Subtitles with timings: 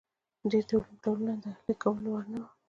[0.51, 0.63] ډېر
[1.03, 2.49] ډولونه د اهلي کولو وړ نه وو.